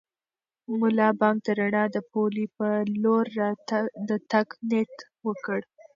[0.79, 2.67] ملا بانګ د رڼا د پولې په
[3.01, 3.25] لور
[4.07, 4.95] د تګ نیت
[5.27, 5.59] وکړ.